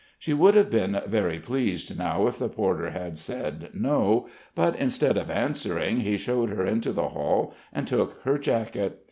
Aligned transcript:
She 0.17 0.33
would 0.33 0.55
have 0.55 0.71
been 0.71 0.99
very 1.05 1.37
pleased 1.37 1.95
now 1.95 2.25
if 2.25 2.39
the 2.39 2.49
porter 2.49 2.89
had 2.89 3.19
said 3.19 3.69
"No," 3.73 4.27
but 4.55 4.75
instead 4.77 5.15
of 5.15 5.29
answering 5.29 5.99
he 5.99 6.17
showed 6.17 6.49
her 6.49 6.65
into 6.65 6.91
the 6.91 7.09
hall, 7.09 7.53
and 7.71 7.85
took 7.85 8.19
her 8.23 8.39
jacket. 8.39 8.99